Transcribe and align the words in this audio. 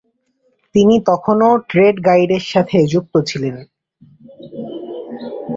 তিনি 0.75 0.95
তখনও 1.09 1.51
"trade 1.69 1.95
guide" 2.07 2.29
এর 2.31 2.43
সাথে 2.53 2.77
যুক্ত 2.93 3.13
ছিলেন। 3.29 3.55